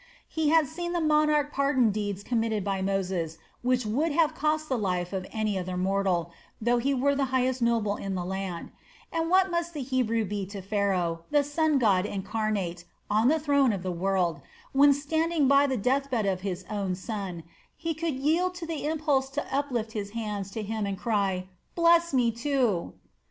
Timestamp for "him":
20.63-20.87